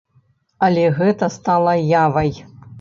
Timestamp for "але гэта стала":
0.67-1.77